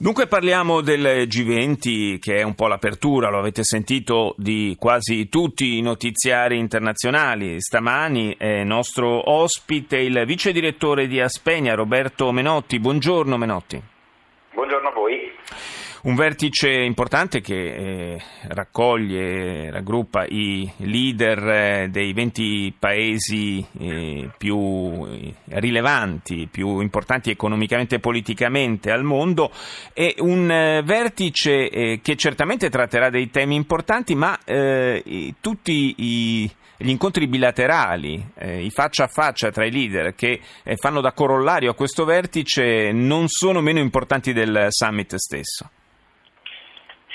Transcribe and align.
Dunque 0.00 0.28
parliamo 0.28 0.80
del 0.80 1.26
G20 1.26 2.20
che 2.20 2.36
è 2.36 2.42
un 2.42 2.54
po' 2.54 2.68
l'apertura, 2.68 3.30
lo 3.30 3.40
avete 3.40 3.64
sentito, 3.64 4.36
di 4.38 4.76
quasi 4.78 5.28
tutti 5.28 5.76
i 5.76 5.80
notiziari 5.80 6.56
internazionali. 6.56 7.60
Stamani 7.60 8.36
è 8.38 8.62
nostro 8.62 9.28
ospite 9.28 9.96
il 9.96 10.22
vice 10.24 10.52
direttore 10.52 11.08
di 11.08 11.20
Aspegna, 11.20 11.74
Roberto 11.74 12.30
Menotti. 12.30 12.78
Buongiorno 12.78 13.36
Menotti. 13.36 13.82
Un 16.08 16.14
vertice 16.14 16.70
importante 16.70 17.42
che 17.42 18.14
eh, 18.14 18.22
raccoglie, 18.44 19.70
raggruppa 19.70 20.24
i 20.24 20.66
leader 20.78 21.48
eh, 21.48 21.88
dei 21.90 22.14
20 22.14 22.76
paesi 22.78 23.62
eh, 23.78 24.30
più 24.38 25.06
rilevanti, 25.48 26.48
più 26.50 26.80
importanti 26.80 27.28
economicamente 27.28 27.96
e 27.96 28.00
politicamente 28.00 28.90
al 28.90 29.04
mondo. 29.04 29.50
È 29.92 30.14
un 30.20 30.80
vertice 30.82 32.00
che 32.00 32.16
certamente 32.16 32.70
tratterà 32.70 33.10
dei 33.10 33.28
temi 33.28 33.54
importanti, 33.54 34.14
ma 34.14 34.38
tutti 35.40 35.94
gli 35.94 36.88
incontri 36.88 37.26
bilaterali, 37.26 38.32
i 38.60 38.70
faccia 38.70 39.04
a 39.04 39.08
faccia 39.08 39.50
tra 39.50 39.66
i 39.66 39.70
leader 39.70 40.14
che 40.14 40.40
fanno 40.76 41.02
da 41.02 41.12
corollario 41.12 41.72
a 41.72 41.74
questo 41.74 42.06
vertice 42.06 42.92
non 42.92 43.28
sono 43.28 43.60
meno 43.60 43.78
importanti 43.78 44.32
del 44.32 44.68
summit 44.70 45.14
stesso. 45.16 45.68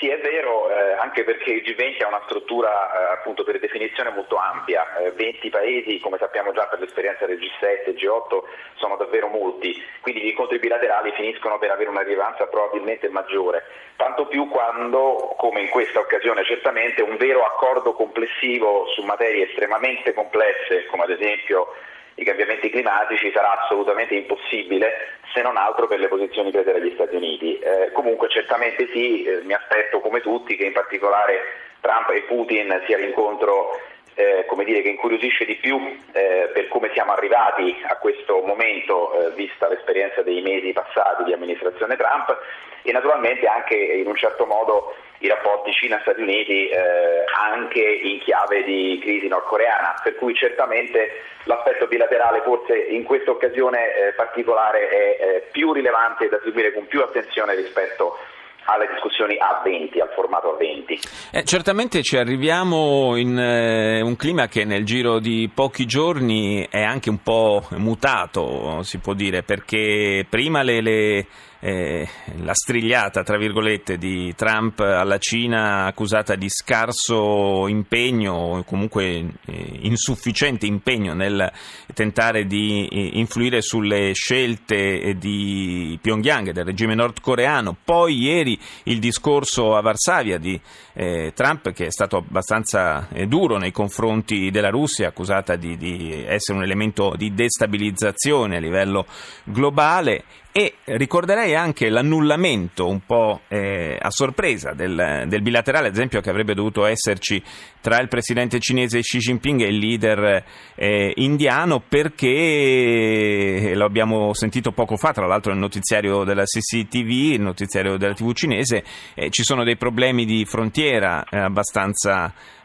Sì, 0.04 0.10
è 0.10 0.20
vero, 0.20 0.68
eh, 0.68 0.92
anche 1.00 1.24
perché 1.24 1.50
il 1.50 1.62
G20 1.62 2.04
ha 2.04 2.08
una 2.08 2.20
struttura 2.26 2.68
eh, 2.68 3.12
appunto 3.14 3.42
per 3.42 3.58
definizione 3.58 4.10
molto 4.10 4.36
ampia, 4.36 4.98
eh, 4.98 5.12
20 5.12 5.48
paesi 5.48 5.98
come 5.98 6.18
sappiamo 6.18 6.52
già 6.52 6.66
per 6.66 6.78
l'esperienza 6.78 7.24
del 7.24 7.38
G7 7.38 7.86
e 7.86 7.94
G8 7.94 8.42
sono 8.74 8.96
davvero 8.96 9.28
molti, 9.28 9.82
quindi 10.02 10.20
gli 10.20 10.26
incontri 10.26 10.58
bilaterali 10.58 11.10
finiscono 11.12 11.58
per 11.58 11.70
avere 11.70 11.88
una 11.88 12.02
rilevanza 12.02 12.46
probabilmente 12.48 13.08
maggiore, 13.08 13.64
tanto 13.96 14.26
più 14.26 14.46
quando, 14.50 15.34
come 15.38 15.62
in 15.62 15.70
questa 15.70 16.00
occasione 16.00 16.44
certamente, 16.44 17.00
un 17.00 17.16
vero 17.16 17.42
accordo 17.42 17.94
complessivo 17.94 18.86
su 18.88 19.00
materie 19.04 19.48
estremamente 19.48 20.12
complesse, 20.12 20.84
come 20.84 21.04
ad 21.04 21.12
esempio 21.12 21.72
i 22.16 22.24
cambiamenti 22.24 22.68
climatici 22.68 23.32
sarà 23.32 23.58
assolutamente 23.62 24.14
impossibile 24.14 25.16
se 25.34 25.42
non 25.42 25.56
altro 25.56 25.88
per 25.88 25.98
le 25.98 26.08
posizioni 26.08 26.52
prese 26.52 26.72
dagli 26.72 26.92
Stati 26.94 27.16
Uniti. 27.16 27.58
Eh, 27.58 27.90
comunque 27.92 28.28
certamente 28.28 28.88
sì, 28.92 29.24
eh, 29.24 29.42
mi 29.42 29.52
aspetto 29.52 30.00
come 30.00 30.20
tutti 30.20 30.56
che 30.56 30.64
in 30.64 30.72
particolare 30.72 31.40
Trump 31.80 32.08
e 32.10 32.22
Putin 32.22 32.80
sia 32.86 32.96
l'incontro 32.96 33.78
eh, 34.14 34.44
come 34.46 34.64
dire, 34.64 34.82
che 34.82 34.88
incuriosisce 34.88 35.44
di 35.44 35.56
più 35.56 35.78
eh, 36.12 36.50
per 36.52 36.68
come 36.68 36.90
siamo 36.92 37.12
arrivati 37.12 37.82
a 37.88 37.96
questo 37.96 38.40
momento, 38.40 39.12
eh, 39.12 39.30
vista 39.32 39.68
l'esperienza 39.68 40.22
dei 40.22 40.40
mesi 40.40 40.72
passati 40.72 41.24
di 41.24 41.32
amministrazione 41.32 41.96
Trump 41.96 42.36
e 42.82 42.92
naturalmente 42.92 43.46
anche 43.46 43.74
in 43.74 44.06
un 44.06 44.14
certo 44.14 44.46
modo 44.46 44.94
i 45.18 45.28
rapporti 45.28 45.72
Cina-Stati 45.72 46.20
Uniti 46.20 46.68
eh, 46.68 47.24
anche 47.34 47.80
in 47.80 48.20
chiave 48.20 48.62
di 48.62 48.98
crisi 49.02 49.26
nordcoreana, 49.26 50.00
per 50.02 50.16
cui 50.16 50.34
certamente 50.34 51.22
l'aspetto 51.44 51.86
bilaterale 51.86 52.42
forse 52.42 52.76
in 52.76 53.04
questa 53.04 53.30
occasione 53.30 53.94
eh, 53.94 54.12
particolare 54.12 54.88
è 54.88 55.16
eh, 55.18 55.48
più 55.50 55.72
rilevante 55.72 56.28
da 56.28 56.38
seguire 56.42 56.72
con 56.72 56.86
più 56.86 57.00
attenzione 57.00 57.54
rispetto 57.54 58.18
a 58.18 58.33
alle 58.64 58.88
discussioni 58.92 59.36
a 59.38 59.60
20, 59.62 60.00
al 60.00 60.10
formato 60.14 60.54
a 60.54 60.56
20. 60.56 60.98
Eh, 61.32 61.44
certamente 61.44 62.02
ci 62.02 62.16
arriviamo 62.16 63.16
in 63.16 63.38
eh, 63.38 64.00
un 64.00 64.16
clima 64.16 64.46
che 64.46 64.64
nel 64.64 64.84
giro 64.84 65.18
di 65.18 65.50
pochi 65.52 65.86
giorni 65.86 66.66
è 66.70 66.82
anche 66.82 67.10
un 67.10 67.22
po' 67.22 67.62
mutato, 67.76 68.82
si 68.82 68.98
può 68.98 69.14
dire, 69.14 69.42
perché 69.42 70.26
prima 70.28 70.62
le, 70.62 70.80
le 70.80 71.26
eh, 71.66 72.06
la 72.42 72.52
strigliata, 72.52 73.22
tra 73.22 73.38
virgolette, 73.38 73.96
di 73.96 74.34
Trump 74.34 74.80
alla 74.80 75.16
Cina 75.16 75.86
accusata 75.86 76.34
di 76.34 76.50
scarso 76.50 77.66
impegno 77.68 78.34
o 78.34 78.64
comunque 78.64 79.04
eh, 79.46 79.78
insufficiente 79.80 80.66
impegno 80.66 81.14
nel 81.14 81.50
tentare 81.94 82.44
di 82.44 82.86
eh, 82.86 83.12
influire 83.14 83.62
sulle 83.62 84.12
scelte 84.12 85.16
di 85.18 85.98
Pyongyang, 86.02 86.50
del 86.50 86.66
regime 86.66 86.94
nordcoreano. 86.94 87.74
Poi 87.82 88.14
ieri 88.14 88.58
il 88.82 88.98
discorso 88.98 89.74
a 89.74 89.80
Varsavia 89.80 90.36
di 90.36 90.60
eh, 90.92 91.32
Trump 91.34 91.72
che 91.72 91.86
è 91.86 91.90
stato 91.90 92.18
abbastanza 92.18 93.08
eh, 93.08 93.26
duro 93.26 93.56
nei 93.56 93.72
confronti 93.72 94.50
della 94.50 94.68
Russia, 94.68 95.08
accusata 95.08 95.56
di, 95.56 95.78
di 95.78 96.24
essere 96.26 96.58
un 96.58 96.64
elemento 96.64 97.14
di 97.16 97.32
destabilizzazione 97.32 98.58
a 98.58 98.60
livello 98.60 99.06
globale 99.44 100.24
e 100.56 100.74
ricorderei 100.84 101.56
anche 101.56 101.88
l'annullamento 101.88 102.86
un 102.86 103.00
po' 103.04 103.40
eh, 103.48 103.98
a 104.00 104.08
sorpresa 104.10 104.72
del, 104.72 105.24
del, 105.26 105.42
bilaterale, 105.42 105.88
ad 105.88 105.94
esempio, 105.94 106.20
che 106.20 106.30
avrebbe 106.30 106.54
dovuto 106.54 106.84
esserci 106.84 107.42
tra 107.80 107.98
il 108.00 108.06
presidente 108.06 108.60
cinese 108.60 109.00
Xi 109.00 109.18
Jinping 109.18 109.62
e 109.62 109.66
il 109.66 109.78
leader 109.78 110.44
eh, 110.76 111.12
indiano, 111.16 111.80
perché 111.80 112.28
eh, 112.28 113.74
lo 113.74 113.84
abbiamo 113.84 114.32
sentito 114.32 114.70
poco 114.70 114.96
fa, 114.96 115.12
tra 115.12 115.26
l'altro 115.26 115.50
nel 115.50 115.60
notiziario 115.60 116.22
della 116.22 116.44
CCTV, 116.44 117.32
il 117.32 117.40
notiziario 117.40 117.96
della 117.96 118.14
TV 118.14 118.32
cinese, 118.32 118.84
eh, 119.14 119.30
ci 119.30 119.42
sono 119.42 119.64
dei 119.64 119.76
problemi 119.76 120.24
di 120.24 120.44
frontiera 120.44 121.24
eh, 121.24 121.50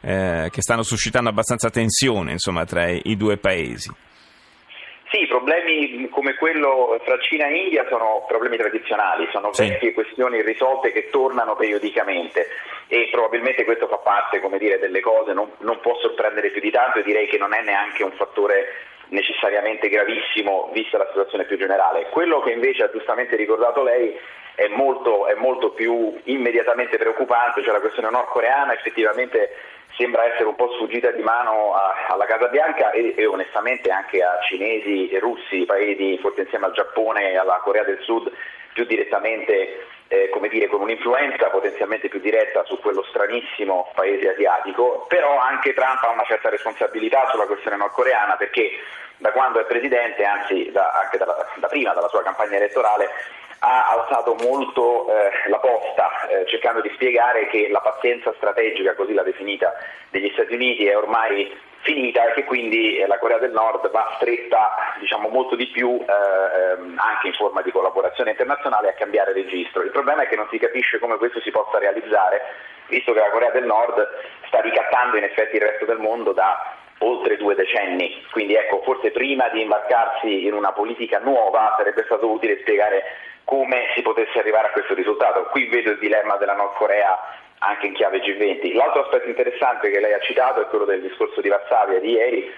eh, 0.01 0.49
che 0.51 0.61
stanno 0.61 0.83
suscitando 0.83 1.29
abbastanza 1.29 1.71
tensione 1.71 2.33
insomma, 2.33 2.65
tra 2.65 2.87
i 2.87 3.17
due 3.17 3.37
paesi. 3.37 3.91
Sì, 5.11 5.25
problemi 5.25 6.07
come 6.09 6.35
quello 6.35 6.99
tra 7.03 7.17
Cina 7.19 7.47
e 7.47 7.63
India 7.63 7.85
sono 7.89 8.25
problemi 8.27 8.57
tradizionali, 8.57 9.27
sono 9.31 9.51
sì. 9.53 9.67
vecchie 9.67 9.93
questioni 9.93 10.37
irrisolte 10.37 10.91
che 10.91 11.09
tornano 11.09 11.55
periodicamente 11.55 12.47
e 12.87 13.07
probabilmente 13.11 13.65
questo 13.65 13.87
fa 13.87 13.97
parte 13.97 14.39
dire, 14.59 14.77
delle 14.77 14.99
cose, 14.99 15.33
non, 15.33 15.49
non 15.59 15.79
può 15.79 15.97
sorprendere 15.99 16.51
più 16.51 16.61
di 16.61 16.69
tanto 16.69 16.99
e 16.99 17.03
direi 17.03 17.27
che 17.27 17.37
non 17.37 17.53
è 17.53 17.61
neanche 17.63 18.03
un 18.03 18.11
fattore 18.11 18.67
necessariamente 19.07 19.89
gravissimo 19.89 20.69
vista 20.73 20.99
la 20.99 21.07
situazione 21.07 21.45
più 21.45 21.57
generale. 21.57 22.09
Quello 22.09 22.41
che 22.41 22.51
invece 22.51 22.83
ha 22.83 22.91
giustamente 22.91 23.35
ricordato 23.35 23.81
lei 23.81 24.15
è 24.53 24.67
molto, 24.67 25.25
è 25.25 25.33
molto 25.35 25.71
più 25.71 26.19
immediatamente 26.25 26.97
preoccupante, 26.97 27.63
cioè 27.63 27.73
la 27.73 27.79
questione 27.79 28.09
nordcoreana 28.09 28.73
effettivamente 28.73 29.49
sembra 29.99 30.23
essere 30.23 30.45
un 30.45 30.55
po' 30.55 30.71
sfuggita 30.71 31.11
di 31.11 31.21
mano 31.21 31.75
a, 31.75 32.07
alla 32.07 32.25
Casa 32.25 32.47
Bianca 32.47 32.91
e, 32.91 33.13
e, 33.17 33.25
onestamente 33.25 33.91
anche 33.91 34.23
a 34.23 34.39
cinesi 34.47 35.09
e 35.09 35.19
russi, 35.19 35.65
paesi 35.65 36.17
forse 36.19 36.41
insieme 36.43 36.67
al 36.67 36.71
Giappone 36.71 37.31
e 37.31 37.37
alla 37.37 37.59
Corea 37.61 37.83
del 37.83 37.99
Sud 38.03 38.31
più 38.71 38.85
direttamente, 38.85 39.87
eh, 40.07 40.29
come 40.29 40.47
dire, 40.47 40.67
con 40.67 40.79
un'influenza 40.79 41.49
potenzialmente 41.49 42.07
più 42.07 42.21
diretta 42.21 42.63
su 42.63 42.79
quello 42.79 43.03
stranissimo 43.09 43.91
paese 43.93 44.29
asiatico, 44.29 45.05
però 45.09 45.37
anche 45.37 45.73
Trump 45.73 46.01
ha 46.03 46.11
una 46.11 46.23
certa 46.25 46.49
responsabilità 46.49 47.27
sulla 47.31 47.45
questione 47.45 47.75
nordcoreana 47.75 48.37
perché 48.37 48.71
da 49.17 49.33
quando 49.33 49.59
è 49.59 49.65
presidente, 49.65 50.23
anzi 50.23 50.71
da, 50.71 50.91
anche 51.03 51.17
dalla, 51.17 51.45
da 51.57 51.67
prima 51.67 51.93
dalla 51.93 52.07
sua 52.07 52.23
campagna 52.23 52.55
elettorale, 52.55 53.09
ha 53.59 53.89
alzato 53.89 54.35
molto 54.41 55.07
eh, 55.09 55.49
la 55.49 55.59
posta 55.59 56.27
eh, 56.27 56.45
cercando 56.47 56.81
di 56.81 56.89
spiegare 56.93 57.47
che 57.47 57.67
la 57.69 57.81
pazienza 57.81 58.33
strategica, 58.37 58.95
così 58.95 59.13
l'ha 59.13 59.23
definita, 59.23 59.73
degli 60.09 60.29
Stati 60.33 60.53
Uniti 60.53 60.85
è 60.87 60.95
ormai 60.95 61.51
finita 61.81 62.25
e 62.25 62.33
che 62.33 62.43
quindi 62.45 62.97
eh, 62.97 63.07
la 63.07 63.17
Corea 63.19 63.37
del 63.37 63.51
Nord 63.51 63.89
va 63.91 64.13
stretta 64.15 64.95
diciamo, 64.99 65.29
molto 65.29 65.55
di 65.55 65.67
più 65.67 65.99
eh, 65.99 66.71
ehm, 66.73 66.97
anche 66.97 67.27
in 67.27 67.33
forma 67.33 67.61
di 67.61 67.71
collaborazione 67.71 68.31
internazionale 68.31 68.89
a 68.89 68.93
cambiare 68.93 69.33
registro. 69.33 69.83
Il 69.83 69.91
problema 69.91 70.23
è 70.23 70.27
che 70.27 70.35
non 70.35 70.47
si 70.49 70.57
capisce 70.57 70.99
come 70.99 71.17
questo 71.17 71.41
si 71.41 71.51
possa 71.51 71.79
realizzare, 71.79 72.41
visto 72.87 73.13
che 73.13 73.19
la 73.19 73.29
Corea 73.29 73.51
del 73.51 73.65
Nord 73.65 74.07
sta 74.47 74.61
ricattando 74.61 75.17
in 75.17 75.23
effetti 75.23 75.57
il 75.57 75.63
resto 75.63 75.85
del 75.85 75.99
mondo 75.99 76.31
da 76.31 76.75
oltre 76.99 77.37
due 77.37 77.55
decenni, 77.55 78.25
quindi 78.31 78.55
ecco, 78.55 78.81
forse 78.81 79.11
prima 79.11 79.47
di 79.49 79.61
imbarcarsi 79.61 80.45
in 80.45 80.53
una 80.53 80.73
politica 80.73 81.19
nuova 81.19 81.75
sarebbe 81.77 82.03
stato 82.03 82.29
utile 82.29 82.59
spiegare 82.59 83.03
come 83.49 83.89
si 83.95 84.03
potesse 84.03 84.37
arrivare 84.37 84.67
a 84.67 84.71
questo 84.71 84.93
risultato. 84.93 85.45
Qui 85.45 85.65
vedo 85.69 85.89
il 85.89 85.97
dilemma 85.97 86.35
della 86.37 86.53
Nord 86.53 86.75
Corea 86.75 87.17
anche 87.57 87.87
in 87.87 87.93
chiave 87.93 88.21
G20. 88.21 88.75
L'altro 88.75 89.01
aspetto 89.01 89.27
interessante 89.27 89.89
che 89.89 89.99
lei 89.99 90.13
ha 90.13 90.19
citato 90.19 90.61
è 90.61 90.67
quello 90.67 90.85
del 90.85 91.01
discorso 91.01 91.41
di 91.41 91.49
Varsavia 91.49 91.99
di 91.99 92.11
ieri, 92.11 92.53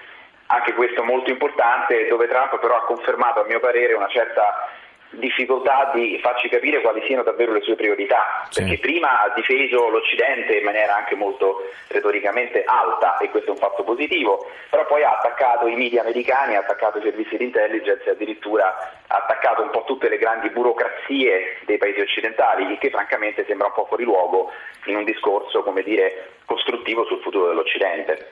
anche 0.48 0.74
questo 0.74 1.02
molto 1.02 1.30
importante, 1.30 2.06
dove 2.08 2.28
Trump 2.28 2.58
però 2.60 2.76
ha 2.76 2.84
confermato 2.84 3.40
a 3.40 3.46
mio 3.46 3.58
parere 3.58 3.94
una 3.94 4.08
certa 4.08 4.68
difficoltà 5.12 5.90
di 5.94 6.18
farci 6.22 6.48
capire 6.48 6.80
quali 6.80 7.02
siano 7.06 7.22
davvero 7.22 7.52
le 7.52 7.60
sue 7.62 7.74
priorità, 7.74 8.46
sì. 8.48 8.60
perché 8.60 8.78
prima 8.78 9.20
ha 9.22 9.32
difeso 9.34 9.88
l'Occidente 9.88 10.56
in 10.56 10.64
maniera 10.64 10.96
anche 10.96 11.14
molto 11.14 11.68
retoricamente 11.88 12.62
alta 12.64 13.18
e 13.18 13.28
questo 13.30 13.50
è 13.50 13.52
un 13.52 13.58
fatto 13.58 13.82
positivo, 13.82 14.46
però 14.70 14.86
poi 14.86 15.02
ha 15.02 15.16
attaccato 15.16 15.66
i 15.66 15.76
media 15.76 16.02
americani, 16.02 16.56
ha 16.56 16.60
attaccato 16.60 16.98
i 16.98 17.02
servizi 17.02 17.36
di 17.36 17.44
intelligence 17.44 18.04
e 18.04 18.10
addirittura 18.10 19.02
ha 19.06 19.16
attaccato 19.16 19.62
un 19.62 19.70
po' 19.70 19.84
tutte 19.86 20.08
le 20.08 20.18
grandi 20.18 20.48
burocrazie 20.50 21.58
dei 21.66 21.78
paesi 21.78 22.00
occidentali, 22.00 22.70
il 22.70 22.78
che 22.78 22.90
francamente 22.90 23.44
sembra 23.46 23.66
un 23.66 23.74
po' 23.74 23.86
fuori 23.86 24.04
luogo 24.04 24.50
in 24.86 24.96
un 24.96 25.04
discorso, 25.04 25.62
come 25.62 25.82
dire, 25.82 26.30
costruttivo 26.44 27.04
sul 27.04 27.20
futuro 27.20 27.48
dell'Occidente. 27.48 28.28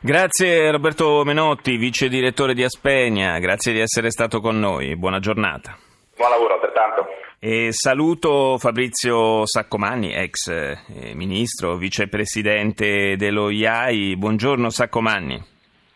Grazie 0.00 0.70
Roberto 0.70 1.22
Menotti, 1.24 1.76
vice 1.76 2.08
direttore 2.08 2.54
di 2.54 2.62
Aspegna, 2.62 3.38
grazie 3.38 3.72
di 3.72 3.80
essere 3.80 4.10
stato 4.10 4.40
con 4.40 4.58
noi, 4.58 4.94
buona 4.96 5.18
giornata. 5.18 5.76
Buon 6.16 6.30
lavoro 6.30 6.54
altrettanto. 6.54 7.06
E 7.38 7.68
saluto 7.72 8.56
Fabrizio 8.58 9.46
Saccomanni, 9.46 10.14
ex 10.14 10.48
eh, 10.48 11.14
ministro, 11.14 11.76
vicepresidente 11.76 13.16
dello 13.16 13.50
IAI. 13.50 14.16
Buongiorno 14.16 14.70
Saccomanni. 14.70 15.38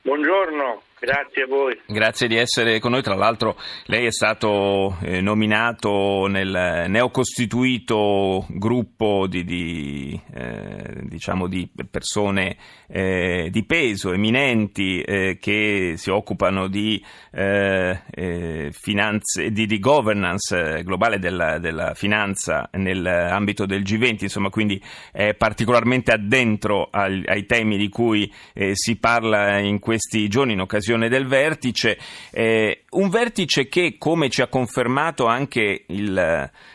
Buongiorno. 0.02 0.82
Grazie 1.00 1.44
a 1.44 1.46
voi. 1.46 1.80
Grazie 1.86 2.28
di 2.28 2.36
essere 2.36 2.78
con 2.78 2.90
noi. 2.90 3.00
Tra 3.00 3.14
l'altro 3.14 3.56
lei 3.86 4.04
è 4.04 4.12
stato 4.12 4.98
eh, 5.00 5.22
nominato 5.22 6.26
nel 6.26 6.84
neocostituito 6.88 8.44
gruppo 8.50 9.26
di, 9.26 9.42
di, 9.44 10.20
eh, 10.34 11.00
diciamo 11.04 11.46
di 11.46 11.66
persone 11.90 12.58
eh, 12.86 13.48
di 13.50 13.64
peso, 13.64 14.12
eminenti, 14.12 15.00
eh, 15.00 15.38
che 15.40 15.94
si 15.96 16.10
occupano 16.10 16.66
di, 16.66 17.02
eh, 17.32 18.02
eh, 18.10 18.70
finanze, 18.70 19.50
di, 19.52 19.78
governance 19.78 20.82
globale 20.82 21.18
della, 21.18 21.58
della, 21.58 21.94
finanza 21.94 22.68
nell'ambito 22.72 23.64
del 23.64 23.82
G20, 23.82 24.24
insomma, 24.24 24.50
quindi 24.50 24.82
è 25.12 25.32
particolarmente 25.32 26.12
addentro 26.12 26.88
ai, 26.90 27.22
ai 27.24 27.46
temi 27.46 27.78
di 27.78 27.88
cui 27.88 28.30
si 28.72 28.98
parla 28.98 29.58
in 29.58 29.78
questi 29.78 30.28
giorni 30.28 30.52
in 30.52 30.60
occasione 30.60 30.89
occasione 30.90 31.08
del 31.08 31.26
vertice, 31.26 31.98
eh, 32.30 32.84
un 32.90 33.08
vertice 33.08 33.68
che, 33.68 33.96
come 33.98 34.28
ci 34.28 34.42
ha 34.42 34.48
confermato 34.48 35.26
anche 35.26 35.84
il, 35.86 36.18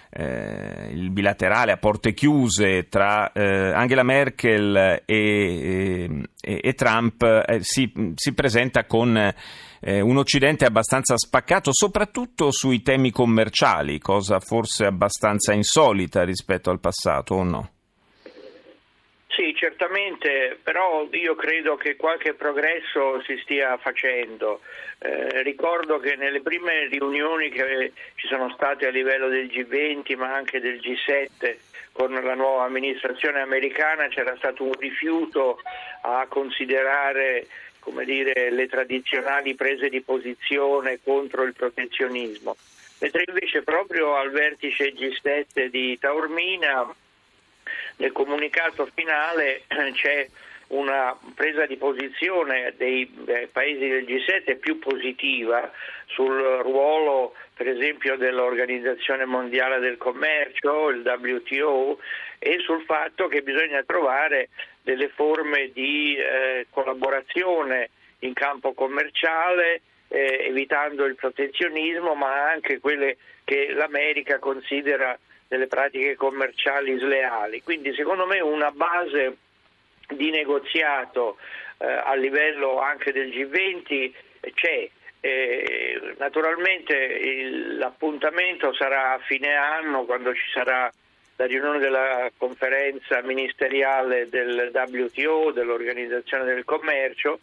eh, 0.09 0.89
il 0.91 1.09
bilaterale 1.09 1.73
a 1.73 1.77
porte 1.77 2.13
chiuse 2.13 2.87
tra 2.87 3.31
eh, 3.33 3.73
Angela 3.73 4.03
Merkel 4.03 5.01
e, 5.05 6.21
e, 6.41 6.59
e 6.63 6.73
Trump, 6.73 7.23
eh, 7.23 7.59
si, 7.61 7.91
si, 8.15 8.33
presenta 8.33 8.85
con 8.85 9.17
eh, 9.17 10.01
un 10.01 10.17
Occidente 10.17 10.65
abbastanza 10.65 11.17
spaccato, 11.17 11.71
soprattutto 11.73 12.51
sui 12.51 12.81
temi 12.81 13.11
commerciali, 13.11 13.99
cosa 13.99 14.39
forse 14.39 14.85
abbastanza 14.85 15.53
insolita 15.53 16.23
rispetto 16.23 16.69
al 16.69 16.79
passato, 16.79 17.35
o 17.35 17.43
no? 17.43 17.69
Sì, 19.35 19.53
certamente, 19.53 20.57
però 20.63 21.09
io 21.11 21.35
credo 21.35 21.75
che 21.75 21.97
qualche 21.97 22.35
progresso 22.35 23.21
si 23.23 23.37
stia 23.43 23.75
facendo. 23.75 24.61
Eh, 24.99 25.43
ricordo 25.43 25.99
che 25.99 26.15
nelle 26.15 26.39
prime 26.39 26.87
riunioni 26.87 27.49
che 27.49 27.91
ci 28.15 28.27
sono 28.27 28.49
state 28.51 28.87
a 28.87 28.91
livello 28.91 29.27
del 29.27 29.47
G20 29.47 30.15
ma 30.15 30.33
anche 30.33 30.61
del 30.61 30.79
G7 30.79 31.57
con 31.91 32.13
la 32.13 32.33
nuova 32.33 32.63
amministrazione 32.63 33.41
americana 33.41 34.07
c'era 34.07 34.37
stato 34.37 34.63
un 34.63 34.73
rifiuto 34.79 35.59
a 36.03 36.25
considerare 36.29 37.47
dire, 38.05 38.51
le 38.51 38.67
tradizionali 38.67 39.53
prese 39.53 39.89
di 39.89 39.99
posizione 39.99 40.99
contro 41.03 41.43
il 41.43 41.51
protezionismo. 41.51 42.55
Mentre 43.01 43.25
invece 43.27 43.63
proprio 43.63 44.15
al 44.15 44.31
vertice 44.31 44.93
G7 44.93 45.65
di 45.65 45.99
Taormina 45.99 46.95
nel 47.97 48.11
comunicato 48.11 48.89
finale 48.93 49.63
c'è 49.93 50.27
una 50.67 51.15
presa 51.35 51.65
di 51.65 51.77
posizione 51.77 52.73
dei 52.75 53.05
paesi 53.51 53.87
del 53.87 54.03
G7 54.03 54.57
più 54.57 54.79
positiva 54.79 55.71
sul 56.07 56.39
ruolo 56.63 57.35
per 57.55 57.69
esempio 57.69 58.17
dell'Organizzazione 58.17 59.25
Mondiale 59.25 59.79
del 59.79 59.97
Commercio, 59.97 60.89
il 60.89 61.03
WTO, 61.05 61.99
e 62.39 62.59
sul 62.59 62.83
fatto 62.83 63.27
che 63.27 63.41
bisogna 63.41 63.81
trovare 63.83 64.49
delle 64.81 65.07
forme 65.09 65.71
di 65.73 66.17
eh, 66.17 66.67
collaborazione 66.69 67.89
in 68.19 68.33
campo 68.33 68.73
commerciale, 68.73 69.81
eh, 70.09 70.47
evitando 70.49 71.05
il 71.05 71.15
protezionismo, 71.15 72.13
ma 72.13 72.49
anche 72.49 72.79
quelle 72.79 73.17
che 73.45 73.71
l'America 73.71 74.37
considera 74.39 75.17
delle 75.47 75.67
pratiche 75.67 76.15
commerciali 76.15 76.97
sleali. 76.97 77.61
Quindi 77.63 77.93
secondo 77.93 78.25
me 78.25 78.39
una 78.39 78.71
base 78.71 79.37
di 80.07 80.29
negoziato 80.29 81.37
eh, 81.77 81.85
a 81.85 82.13
livello 82.15 82.79
anche 82.79 83.11
del 83.11 83.29
G20 83.29 84.11
c'è. 84.53 84.89
Eh, 85.19 86.13
naturalmente 86.17 86.93
il, 86.95 87.77
l'appuntamento 87.77 88.73
sarà 88.73 89.13
a 89.13 89.19
fine 89.19 89.55
anno 89.55 90.03
quando 90.03 90.33
ci 90.35 90.51
sarà 90.53 90.91
la 91.37 91.45
riunione 91.45 91.79
della 91.79 92.29
conferenza 92.37 93.21
ministeriale 93.23 94.29
del 94.29 94.71
WTO, 94.71 95.51
dell'Organizzazione 95.51 96.45
del 96.45 96.63
Commercio, 96.63 97.39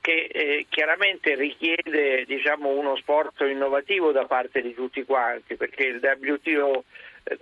che 0.00 0.28
eh, 0.32 0.66
chiaramente 0.68 1.34
richiede 1.34 2.24
diciamo, 2.26 2.70
uno 2.70 2.96
sforzo 2.96 3.44
innovativo 3.44 4.12
da 4.12 4.24
parte 4.24 4.62
di 4.62 4.72
tutti 4.72 5.04
quanti, 5.04 5.56
perché 5.56 5.84
il 5.84 6.00
WTO 6.00 6.84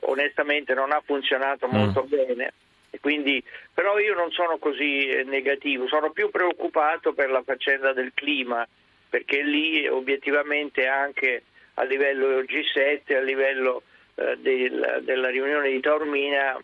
onestamente 0.01 0.75
non 0.75 0.93
ha 0.93 1.03
funzionato 1.05 1.67
mm. 1.67 1.71
molto 1.71 2.03
bene. 2.05 2.53
Quindi, 3.01 3.43
però 3.73 3.99
io 3.99 4.15
non 4.15 4.31
sono 4.31 4.59
così 4.59 5.09
eh, 5.09 5.25
negativo, 5.25 5.87
sono 5.89 6.11
più 6.11 6.31
preoccupato 6.31 7.13
per 7.13 7.31
la 7.31 7.43
faccenda 7.43 7.93
del 7.93 8.13
clima, 8.15 8.67
perché 9.09 9.43
lì 9.43 9.87
obiettivamente 9.87 10.87
anche 10.87 11.43
a 11.75 11.83
livello 11.83 12.41
G7, 12.41 13.17
a 13.17 13.21
livello 13.21 13.83
eh, 14.15 14.37
del, 14.39 15.01
della 15.03 15.29
riunione 15.29 15.71
di 15.71 15.81
Taormina, 15.81 16.59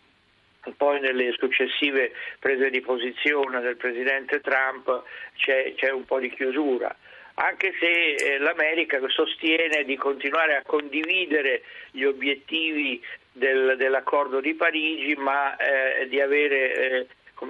poi 0.77 0.99
nelle 0.99 1.33
successive 1.37 2.11
prese 2.39 2.69
di 2.69 2.81
posizione 2.81 3.61
del 3.61 3.77
Presidente 3.77 4.39
Trump 4.41 5.03
c'è, 5.35 5.73
c'è 5.75 5.91
un 5.91 6.05
po' 6.05 6.19
di 6.19 6.29
chiusura 6.29 6.95
anche 7.35 7.73
se 7.79 8.13
eh, 8.13 8.37
l'America 8.39 8.99
sostiene 9.07 9.83
di 9.83 9.95
continuare 9.95 10.55
a 10.55 10.63
condividere 10.65 11.63
gli 11.91 12.03
obiettivi 12.03 13.01
del, 13.31 13.75
dell'accordo 13.77 14.39
di 14.39 14.53
Parigi, 14.53 15.15
ma 15.15 15.55
eh, 15.55 16.07
di 16.07 16.19
avere 16.19 16.73
eh, 16.73 17.07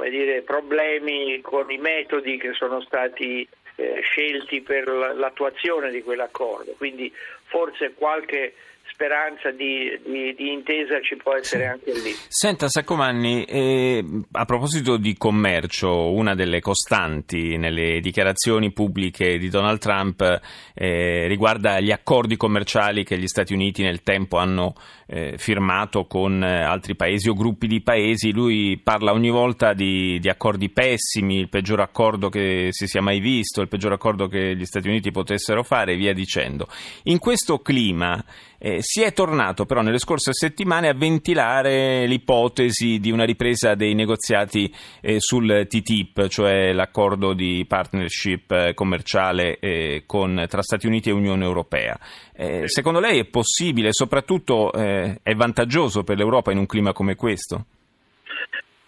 dire, 0.10 0.42
problemi 0.42 1.42
con 1.42 1.69
i 1.72 1.78
metodi 1.78 2.38
che 2.38 2.54
sono 2.54 2.81
stati 2.81 3.48
eh, 3.75 4.01
scelti 4.01 4.62
per 4.62 4.88
l'attuazione 4.88 5.92
di 5.92 6.04
quell'accordo. 6.04 6.74
Quindi 6.77 7.12
forse 7.45 7.94
qualche 7.94 8.54
speranza 9.01 9.50
di, 9.50 10.00
di, 10.06 10.36
di, 10.36 10.51
intesa 10.51 11.01
ci 11.01 11.15
può 11.15 11.34
essere 11.34 11.65
anche 11.65 11.91
lì. 11.91 12.13
Senta 12.27 12.70
Saccomanni, 12.70 13.43
eh, 13.46 14.05
a 14.34 14.46
proposito 14.46 14.98
di 14.98 15.17
commercio, 15.17 16.12
una 16.12 16.36
delle 16.36 16.60
costanti 16.60 17.58
nelle 17.58 18.00
dichiarazioni 18.00 18.72
pubbliche 18.72 19.39
di 19.39 19.50
Donald 19.50 19.79
Trump 19.79 20.22
eh, 20.75 21.25
riguarda 21.27 21.79
gli 21.79 21.91
accordi 21.91 22.38
commerciali 22.38 23.03
che 23.03 23.17
gli 23.17 23.27
Stati 23.27 23.53
Uniti 23.53 23.81
nel 23.81 24.03
tempo 24.03 24.38
hanno 24.38 24.75
eh, 25.08 25.34
firmato 25.38 26.05
con 26.05 26.43
eh, 26.43 26.62
altri 26.62 26.96
paesi 26.96 27.27
o 27.27 27.34
gruppi 27.34 27.65
di 27.65 27.81
paesi. 27.81 28.31
Lui 28.31 28.79
parla 28.84 29.13
ogni 29.13 29.31
volta 29.31 29.74
di, 29.74 30.20
di 30.20 30.29
accordi 30.29 30.70
pessimi, 30.70 31.39
il 31.39 31.50
peggior 31.50 31.79
accordo 31.79 32.29
che 32.29 32.67
si 32.70 32.86
sia 32.86 33.01
mai 33.01 33.20
visto, 33.20 33.62
il 33.62 33.67
peggior 33.67 33.93
accordo 33.93 34.27
che 34.27 34.55
gli 34.55 34.65
Stati 34.65 34.88
Uniti 34.88 35.10
potessero 35.10 35.63
fare 35.63 35.93
e 35.93 35.98
via 35.98 36.13
dicendo. 36.13 36.67
In 37.03 37.17
questo 37.17 37.60
clima 37.60 38.24
eh, 38.63 38.77
si 38.82 39.01
è 39.01 39.12
tornato 39.12 39.65
però 39.65 39.82
nelle 39.82 39.98
scorse 39.98 40.34
settimane 40.34 40.88
a 40.88 40.94
ventilare 40.94 42.06
l'ipotesi 42.06 43.00
di 43.00 43.10
una 43.10 43.24
ripresa 43.24 43.74
dei 43.74 43.96
negoziati 43.96 44.72
eh, 45.01 45.20
sul 45.20 45.65
TTIP, 45.68 46.27
cioè 46.27 46.72
l'accordo 46.72 47.34
di 47.34 47.65
partnership 47.68 48.51
eh, 48.51 48.74
commerciale 48.75 49.58
eh, 49.58 50.03
con, 50.06 50.46
tra 50.48 50.62
Stati 50.62 50.86
Uniti 50.86 51.10
e 51.10 51.13
Unione 51.13 51.44
Europea. 51.44 51.98
Eh, 52.34 52.68
secondo 52.68 53.00
lei 53.00 53.20
è 53.20 53.25
possibile 53.25 53.88
e 53.88 53.94
soprattutto 53.94 54.72
eh, 54.74 55.20
è 55.24 55.34
vantaggioso 55.34 56.03
per 56.03 56.18
l'Europa 56.18 56.51
in 56.51 56.60
un 56.60 56.68
clima 56.68 56.94
come 56.94 57.15
questo? 57.15 57.65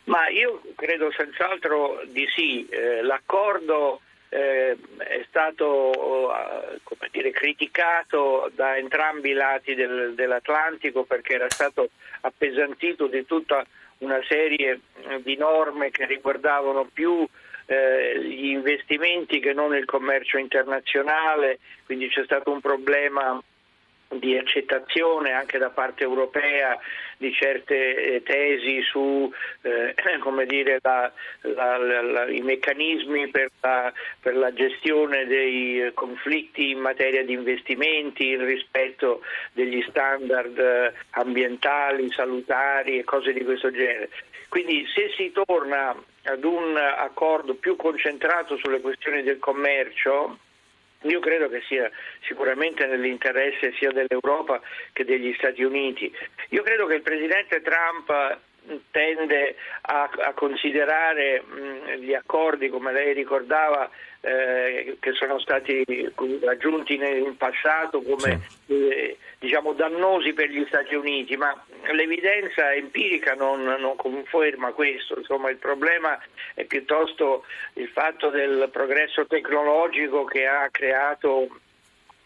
Ma 0.06 0.28
io 0.30 0.62
credo 0.76 1.10
senz'altro 1.18 2.02
di 2.12 2.26
sì. 2.36 2.68
l'accordo 3.02 4.02
eh, 4.34 4.76
è 4.98 5.24
stato 5.28 6.34
eh, 6.34 6.80
dire, 7.12 7.30
criticato 7.30 8.50
da 8.56 8.76
entrambi 8.78 9.30
i 9.30 9.34
lati 9.34 9.76
del, 9.76 10.14
dell'Atlantico 10.16 11.04
perché 11.04 11.36
era 11.36 11.50
stato 11.50 11.90
appesantito 12.22 13.06
di 13.06 13.26
tutta 13.26 13.64
una 14.00 14.20
serie 14.28 14.82
di 15.22 15.38
norme 15.38 15.92
che 15.92 16.06
riguardavano 16.06 16.90
più 16.92 17.26
eh, 17.68 18.20
gli 18.22 18.48
investimenti 18.48 19.40
che 19.40 19.54
non 19.54 19.76
il 19.76 19.86
commercio 19.86 20.38
internazionale, 20.38 21.60
quindi 21.86 22.10
c'è 22.10 22.24
stato 22.24 22.52
un 22.52 22.60
problema 22.60 23.42
di 24.20 24.38
accettazione 24.38 25.32
anche 25.32 25.58
da 25.58 25.70
parte 25.70 26.04
europea 26.04 26.78
di 27.18 27.32
certe 27.34 28.16
eh, 28.16 28.24
tesi 28.24 28.82
su 28.82 29.32
eh, 29.62 29.94
dire, 30.48 30.80
la, 30.82 31.12
la, 31.42 31.78
la, 31.78 32.26
i 32.28 32.42
meccanismi 32.42 33.30
per 33.30 33.50
per 34.20 34.36
la, 34.36 34.52
gestione 34.54 35.26
dei 35.26 35.82
eh, 35.82 35.94
conflitti 35.94 36.72
in 36.72 36.80
materia 36.80 37.24
di 37.24 37.34
investimenti, 37.34 38.28
il 38.28 38.44
rispetto 38.44 39.22
degli 39.54 39.82
standard 39.88 40.58
eh, 40.58 40.94
ambientali, 41.12 42.12
salutari 42.12 43.00
e 43.00 43.04
cose 43.04 43.32
di 43.32 43.44
questo 43.44 43.72
genere. 43.72 44.10
Quindi 44.50 44.86
se 44.94 45.12
si 45.16 45.32
torna 45.32 45.96
ad 46.24 46.44
un 46.44 46.76
accordo 46.78 47.56
più 47.56 47.76
concentrato 47.76 48.58
sulle 48.58 48.82
questioni 48.82 49.24
del 49.24 49.40
commercio, 49.40 50.38
io 51.04 51.20
credo 51.20 51.50
che 51.50 51.62
sia 51.68 51.90
sicuramente 52.22 52.86
nell'interesse 52.86 53.74
sia 53.78 53.92
dell'Europa 53.92 54.62
che 54.92 55.06
degli 55.06 55.34
Stati 55.38 55.64
Uniti. 55.64 56.14
Io 56.50 56.64
credo 56.64 56.86
che 56.86 56.96
il 56.96 57.02
Presidente 57.02 57.62
Trump 57.62 58.40
tende 58.92 59.56
a, 59.82 60.10
a 60.18 60.34
considerare 60.34 61.42
mh, 61.42 61.96
gli 62.00 62.14
accordi, 62.14 62.70
come 62.70 62.94
lei 62.94 63.14
ricordava, 63.14 63.90
eh, 64.22 64.98
che 65.00 65.12
sono 65.14 65.38
stati 65.40 65.84
raggiunti 66.42 66.94
in 66.96 67.36
passato 67.36 68.02
come 68.02 68.40
sì. 68.66 68.88
eh, 68.88 69.18
diciamo 69.44 69.74
dannosi 69.74 70.32
per 70.32 70.50
gli 70.50 70.64
Stati 70.68 70.96
Uniti, 70.96 71.36
ma 71.36 71.54
l'evidenza 71.92 72.74
empirica 72.74 73.34
non, 73.34 73.62
non, 73.62 73.98
conferma 73.98 74.72
questo. 74.72 75.18
Insomma, 75.18 75.50
il 75.50 75.58
problema 75.58 76.18
è 76.54 76.64
piuttosto 76.64 77.44
il 77.74 77.90
fatto 77.90 78.30
del 78.30 78.70
progresso 78.72 79.28
tecnologico 79.28 80.24
che 80.24 80.48
ha 80.48 80.70
creato 80.72 81.60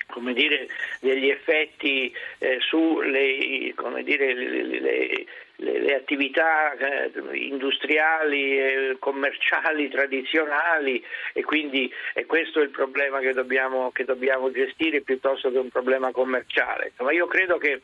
come 0.09 0.33
dire, 0.33 0.67
degli 1.01 1.29
effetti 1.29 2.13
eh, 2.37 2.59
sulle 2.61 3.73
dire, 4.03 4.33
le, 4.33 4.79
le, 4.79 5.25
le, 5.57 5.79
le 5.79 5.95
attività 5.95 6.73
eh, 6.73 7.11
industriali 7.33 8.57
e 8.57 8.95
commerciali 8.99 9.89
tradizionali 9.89 11.03
e 11.33 11.43
quindi 11.43 11.91
è 12.13 12.25
questo 12.25 12.61
il 12.61 12.69
problema 12.69 13.19
che 13.19 13.33
dobbiamo, 13.33 13.91
che 13.91 14.05
dobbiamo 14.05 14.51
gestire 14.51 15.01
piuttosto 15.01 15.51
che 15.51 15.57
un 15.57 15.69
problema 15.69 16.11
commerciale. 16.11 16.93
Ma 16.97 17.11
io 17.11 17.27
credo 17.27 17.57
che 17.57 17.81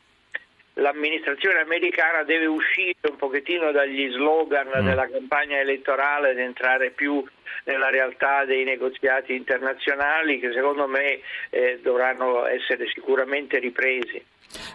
l'amministrazione 0.76 1.60
americana 1.60 2.24
deve 2.24 2.46
uscire 2.46 2.96
un 3.10 3.16
pochettino 3.16 3.72
dagli 3.72 4.12
slogan 4.12 4.68
mm. 4.68 4.86
della 4.86 5.08
campagna 5.08 5.60
elettorale 5.60 6.32
ed 6.32 6.40
entrare 6.40 6.92
più 6.92 7.24
nella 7.66 7.90
realtà 7.90 8.46
dei 8.46 8.64
negoziati 8.64 9.36
internazionali 9.36 10.40
che 10.40 10.52
secondo 10.52 10.88
me 10.88 11.20
eh, 11.50 11.80
dovranno 11.82 12.46
essere 12.48 12.88
sicuramente 12.88 13.60
ripresi. 13.60 14.24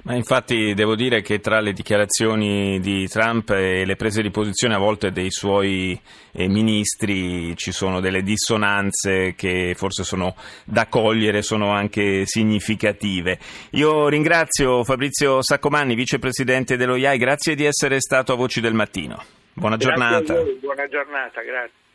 Ma 0.04 0.14
infatti 0.14 0.74
devo 0.74 0.94
dire 0.94 1.22
che 1.22 1.40
tra 1.40 1.60
le 1.60 1.72
dichiarazioni 1.72 2.80
di 2.80 3.06
Trump 3.08 3.50
e 3.50 3.84
le 3.84 3.96
prese 3.96 4.22
di 4.22 4.30
posizione 4.30 4.74
a 4.74 4.78
volte 4.78 5.10
dei 5.10 5.30
suoi 5.30 5.98
eh, 6.32 6.48
ministri 6.48 7.56
ci 7.56 7.72
sono 7.72 8.00
delle 8.00 8.22
dissonanze 8.22 9.34
che 9.34 9.74
forse 9.76 10.04
sono 10.04 10.34
da 10.64 10.86
cogliere, 10.86 11.42
sono 11.42 11.70
anche 11.70 12.26
significative. 12.26 13.38
Io 13.70 14.08
ringrazio 14.08 14.84
Fabrizio 14.84 15.42
Saccomanni, 15.42 15.94
vicepresidente 15.94 16.76
dello 16.76 16.96
IAI, 16.96 17.18
grazie 17.18 17.54
di 17.54 17.64
essere 17.64 18.00
stato 18.00 18.32
a 18.32 18.36
Voci 18.36 18.60
del 18.60 18.74
Mattino. 18.74 19.22
Buona 19.52 19.76
giornata. 19.76 20.34
buona 20.60 20.86
giornata, 20.86 21.42
grazie. 21.42 21.86